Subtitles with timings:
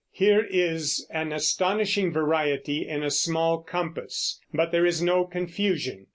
[0.13, 6.07] Here is an astonishing variety in a small compass; but there is no confusion.